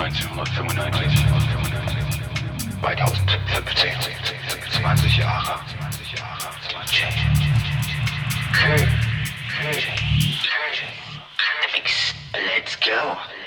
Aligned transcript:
1995, 0.00 1.12
2015, 2.80 3.92
20 4.80 5.18
Jahre. 5.18 5.60
DJ. 6.86 7.04
Köln. 8.52 8.88
Köln. 9.58 9.84
Let's 12.32 12.76
go. 12.76 13.39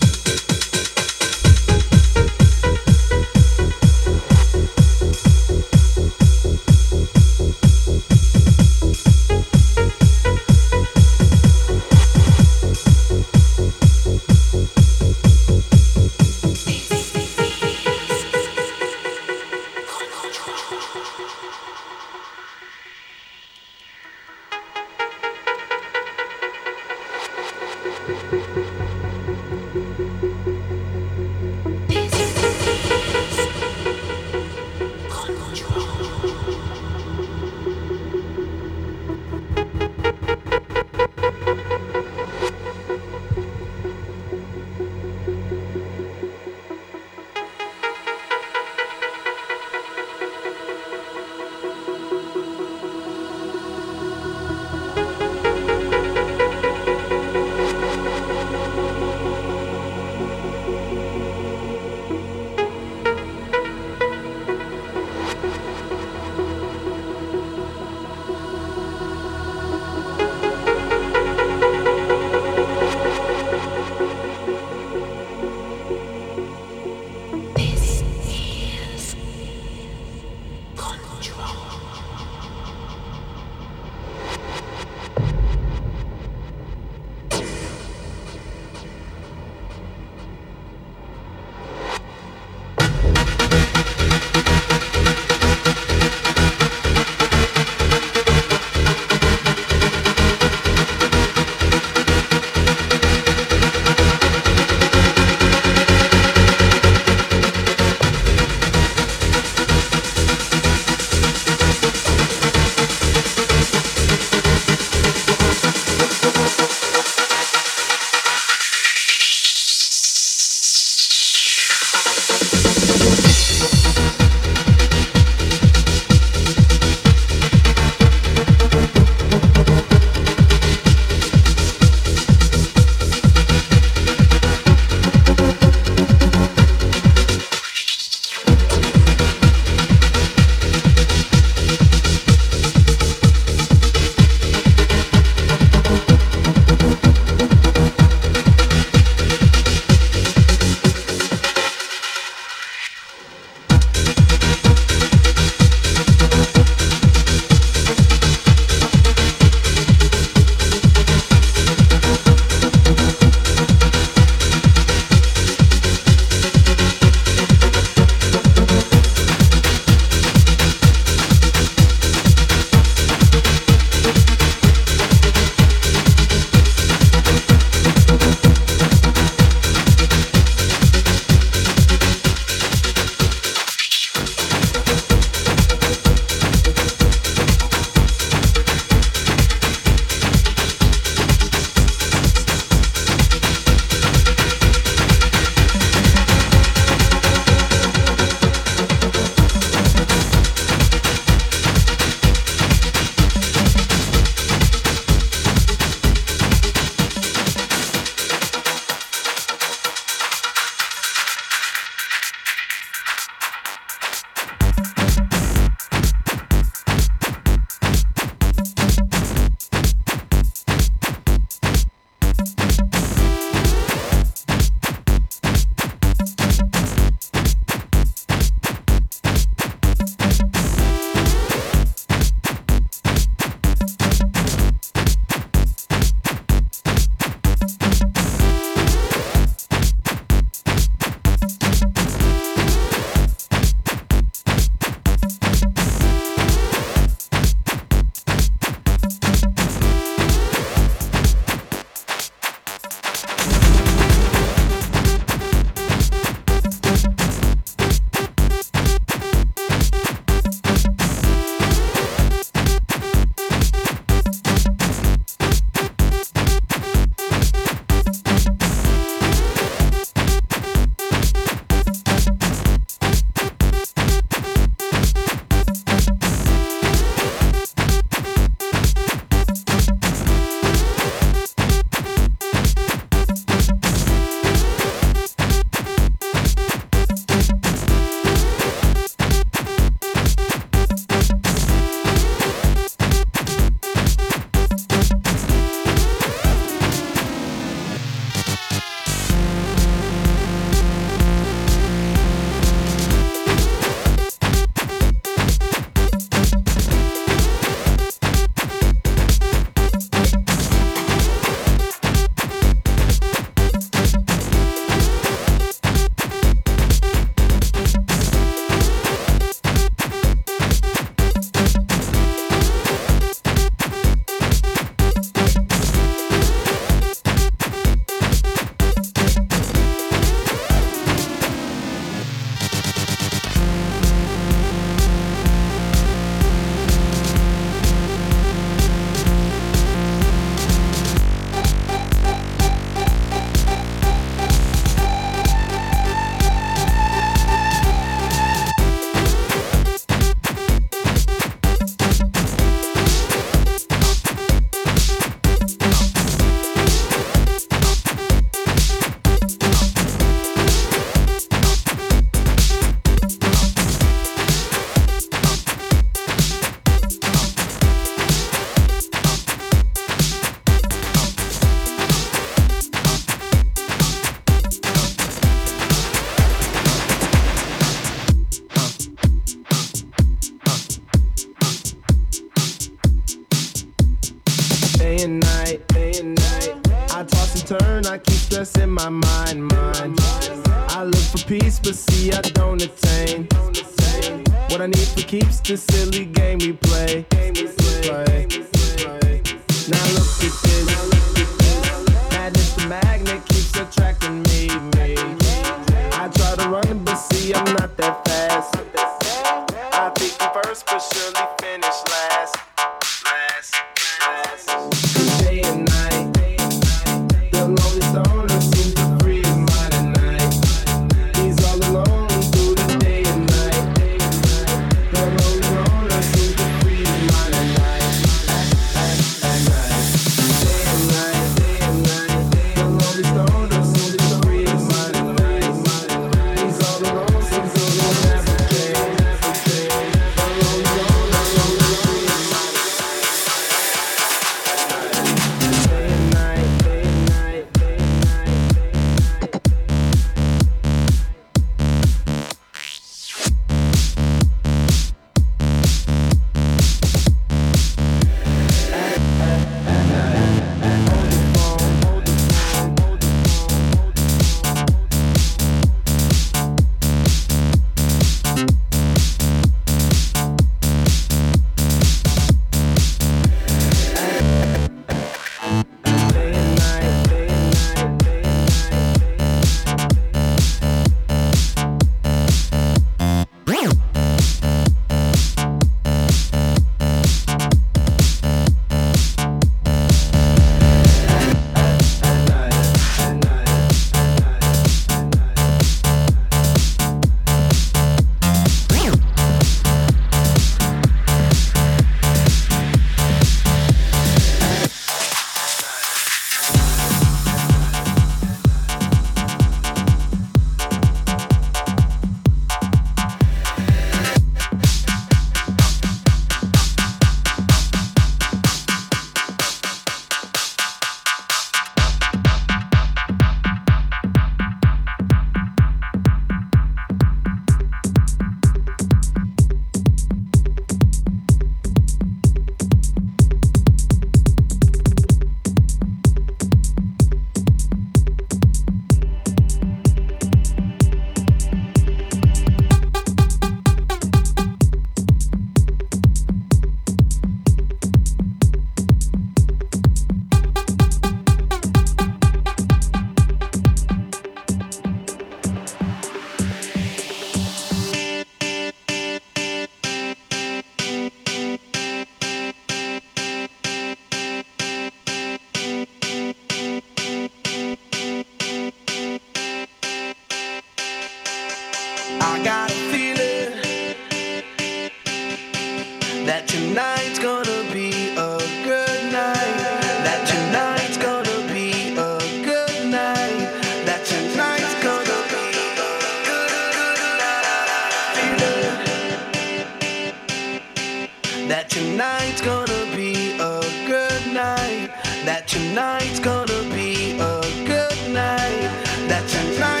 That 599.31 599.47
tonight's 599.47 600.00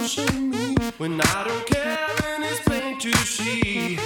when 0.00 1.20
I 1.20 1.44
don't 1.44 1.66
care 1.66 1.98
and 2.34 2.44
it's 2.44 2.60
plain 2.60 2.98
to 3.00 3.12
see. 3.26 3.98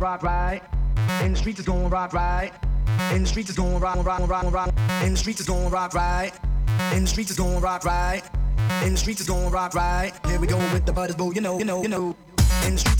Is 0.00 0.02
rock 0.02 0.22
right. 0.22 0.62
In 1.22 1.32
the 1.32 1.38
streets 1.38 1.60
is 1.60 1.66
going 1.66 1.90
rock 1.90 2.12
right. 2.12 2.52
In 3.12 3.22
the 3.22 3.28
streets 3.28 3.50
is 3.50 3.56
going 3.56 3.78
rock 3.80 4.04
rock 4.04 4.28
rock 4.28 4.52
rock. 4.52 4.68
In 5.02 5.12
the 5.12 5.16
streets 5.16 5.40
is 5.40 5.46
going 5.46 5.70
rock 5.70 5.94
right. 5.94 6.32
In 6.92 7.02
the 7.02 7.06
streets 7.06 7.30
is 7.30 7.36
going 7.36 7.60
rock 7.60 7.84
right. 7.84 8.22
In 8.84 8.92
the 8.92 8.96
streets 8.96 9.20
is 9.20 9.26
going 9.26 9.50
rock 9.50 9.74
right. 9.74 10.12
Here 10.26 10.40
we 10.40 10.46
go 10.46 10.56
with 10.72 10.86
the 10.86 10.92
butters, 10.92 11.16
boo. 11.16 11.32
You 11.34 11.40
know, 11.40 11.58
you 11.58 11.64
know, 11.64 11.82
you 11.82 11.88
know. 11.88 12.16
In 12.66 12.74
the 12.74 12.78
streets 12.78 12.99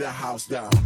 the 0.00 0.10
house 0.10 0.46
down. 0.46 0.79